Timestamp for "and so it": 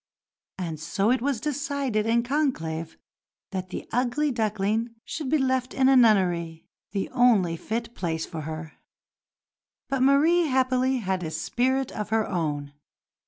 0.57-1.21